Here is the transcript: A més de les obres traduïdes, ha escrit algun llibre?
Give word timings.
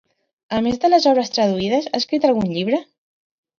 A 0.59 0.61
més 0.67 0.79
de 0.85 0.91
les 0.91 1.05
obres 1.11 1.29
traduïdes, 1.35 1.91
ha 1.93 2.01
escrit 2.01 2.27
algun 2.33 2.53
llibre? 2.57 2.83